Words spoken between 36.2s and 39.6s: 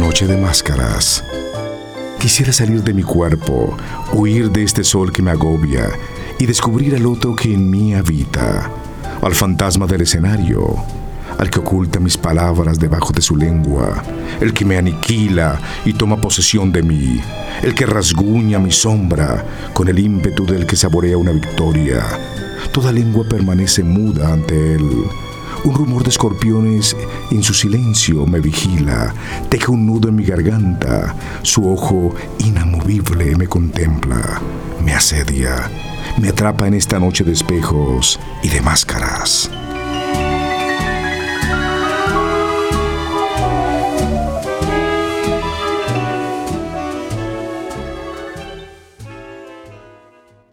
atrapa en esta noche de espejos y de máscaras.